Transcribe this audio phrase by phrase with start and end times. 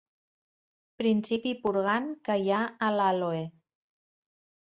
[1.01, 3.43] Principi purgant que hi ha a l'àloe.